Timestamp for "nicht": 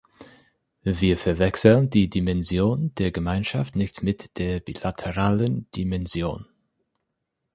3.75-4.01